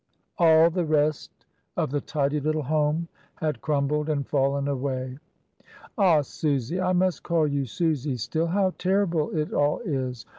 [0.39, 1.45] All the rest
[1.77, 5.19] of the tidy little home had crumbled and fallen away.
[5.95, 6.21] "Ah!
[6.21, 10.25] Susy— I must call you Susy still— how ter rible it all is.